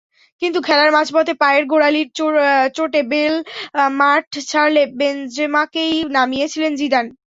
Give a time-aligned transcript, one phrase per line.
[0.41, 2.07] কিন্তু খেলার মাঝপথে পায়ের গোড়ালির
[2.75, 3.35] চোটে বেল
[3.99, 7.05] মাঠ ছাড়লে বেনজেমাকেই নামিয়েছিলেন জিদান।